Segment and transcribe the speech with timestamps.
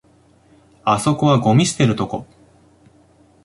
[0.83, 2.25] あそこはゴミ捨てるとこ